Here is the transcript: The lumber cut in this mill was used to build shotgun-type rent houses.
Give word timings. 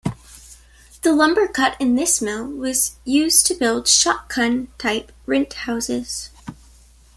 The 1.03 1.13
lumber 1.13 1.47
cut 1.47 1.79
in 1.79 1.93
this 1.93 2.23
mill 2.23 2.47
was 2.47 2.95
used 3.05 3.45
to 3.45 3.53
build 3.53 3.87
shotgun-type 3.87 5.11
rent 5.27 5.53
houses. 5.53 6.31